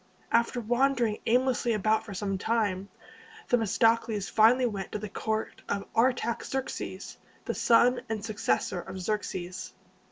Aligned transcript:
After 0.31 0.59
wandering 0.59 1.19
aimlessly 1.27 1.73
about 1.73 2.03
for 2.07 2.15
some 2.15 2.39
time, 2.39 2.89
Themistocles 3.49 4.29
finally 4.29 4.65
went 4.65 4.91
to 4.93 4.97
the 4.97 5.07
court 5.09 5.61
of 5.69 5.85
Ar 5.93 6.11
tax 6.11 6.49
erx´es, 6.49 7.17
the 7.45 7.53
son 7.53 8.01
and 8.09 8.25
successor 8.25 8.81
of 8.81 8.99
Xerxes. 8.99 9.73